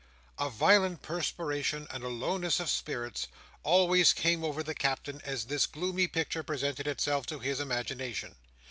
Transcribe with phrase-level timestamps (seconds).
[0.39, 3.27] A violent perspiration, and a lowness of spirits,
[3.61, 8.33] always came over the Captain as this gloomy picture presented itself to his imagination.